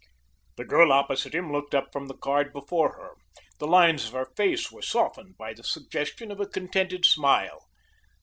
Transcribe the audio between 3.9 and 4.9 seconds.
of her face were